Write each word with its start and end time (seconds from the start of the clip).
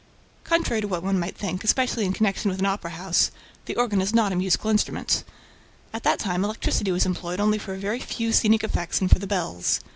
Contrary 0.43 0.81
to 0.81 0.87
what 0.87 1.03
one 1.03 1.19
might 1.19 1.37
think, 1.37 1.63
especially 1.63 2.05
in 2.05 2.11
connection 2.11 2.49
with 2.49 2.57
an 2.59 2.65
opera 2.65 2.89
house, 2.89 3.29
the 3.65 3.75
"organ" 3.75 4.01
is 4.01 4.15
not 4.15 4.31
a 4.31 4.35
musical 4.35 4.71
instrument. 4.71 5.23
At 5.93 6.01
that 6.01 6.17
time, 6.17 6.43
electricity 6.43 6.91
was 6.91 7.05
employed 7.05 7.39
only 7.39 7.59
for 7.59 7.75
a 7.75 7.77
very 7.77 7.99
few 7.99 8.31
scenic 8.33 8.63
effects 8.63 8.99
and 8.99 9.11
for 9.11 9.19
the 9.19 9.27
bells. 9.27 9.79